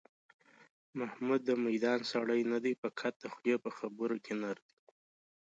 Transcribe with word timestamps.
محمود 0.99 1.41
د 1.45 1.51
میدان 1.65 1.99
سړی 2.11 2.41
نه 2.51 2.59
دی، 2.63 2.73
فقط 2.83 3.13
د 3.19 3.25
خولې 3.33 3.55
په 3.63 3.69
خبرو 3.77 4.17
کې 4.25 4.33
نر 4.41 4.57
دی. 4.67 4.77